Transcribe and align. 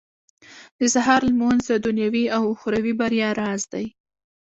•د 0.79 0.81
سهار 0.95 1.21
لمونځ 1.29 1.61
د 1.67 1.73
دنيوي 1.87 2.25
او 2.35 2.41
اخروي 2.53 2.93
بريا 2.99 3.29
راز 3.39 3.61
دی. 3.73 3.85